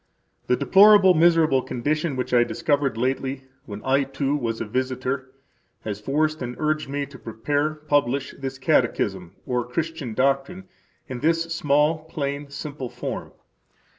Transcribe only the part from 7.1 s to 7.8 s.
prepare